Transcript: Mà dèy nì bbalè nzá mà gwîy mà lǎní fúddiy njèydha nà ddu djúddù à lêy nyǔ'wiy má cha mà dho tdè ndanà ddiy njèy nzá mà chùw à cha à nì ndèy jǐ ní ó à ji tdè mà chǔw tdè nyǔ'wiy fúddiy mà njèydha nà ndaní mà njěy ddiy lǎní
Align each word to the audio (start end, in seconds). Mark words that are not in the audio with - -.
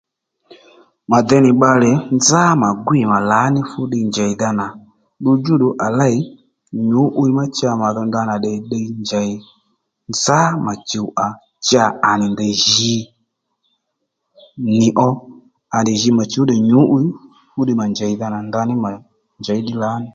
Mà 1.09 1.17
dèy 1.27 1.41
nì 1.45 1.51
bbalè 1.55 1.91
nzá 2.17 2.43
mà 2.61 2.69
gwîy 2.85 3.03
mà 3.11 3.17
lǎní 3.31 3.59
fúddiy 3.71 4.03
njèydha 4.09 4.49
nà 4.59 4.67
ddu 5.19 5.31
djúddù 5.39 5.69
à 5.85 5.87
lêy 5.99 6.15
nyǔ'wiy 6.89 7.31
má 7.37 7.43
cha 7.57 7.69
mà 7.81 7.87
dho 7.95 8.01
tdè 8.03 8.07
ndanà 8.09 8.35
ddiy 8.37 8.89
njèy 9.03 9.29
nzá 10.11 10.39
mà 10.65 10.73
chùw 10.89 11.07
à 11.25 11.27
cha 11.67 11.83
à 12.09 12.11
nì 12.19 12.25
ndèy 12.33 12.53
jǐ 12.65 12.93
ní 14.77 14.85
ó 15.07 15.09
à 15.77 15.79
ji 15.87 15.95
tdè 15.97 16.09
mà 16.17 16.23
chǔw 16.31 16.45
tdè 16.47 16.55
nyǔ'wiy 16.69 17.07
fúddiy 17.51 17.77
mà 17.79 17.85
njèydha 17.93 18.27
nà 18.33 18.39
ndaní 18.49 18.73
mà 18.83 18.89
njěy 19.41 19.59
ddiy 19.61 19.77
lǎní 19.83 20.07